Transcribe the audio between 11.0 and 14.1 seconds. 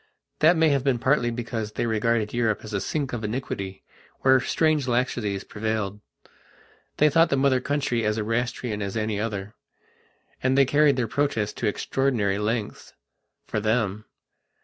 protests to extraordinary lengths, for them....